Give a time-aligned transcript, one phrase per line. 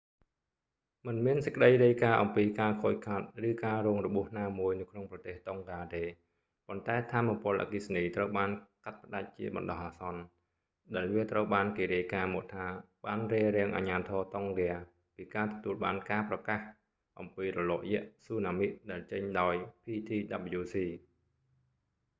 [1.05, 6.03] មិនមានសេចក្តីរាយការណ៍អំពីការខូចខាត ឬការរងរបួសណាមួយនៅក្នុងប្រទេស តុងហ្កា ទេ
[6.67, 8.49] ប៉ុន្តែថាមពលអគ្គីសនីត្រូវបាន
[8.83, 10.21] កាត់ផ្តាច់ជាបណ្តោះអាសន្ន
[10.95, 12.65] ដែលវាត្រូវបានគេរាយការណ៍មកថា
[13.05, 14.73] បានរារាំងអាជ្ញាធរ តុងហ្គា
[15.15, 16.59] ពីការទទួលបានការប្រកាស
[17.19, 19.55] អំពីរលកយក្សស៊ូណាមិ ដែលចេញដោយ
[19.85, 20.75] ptwc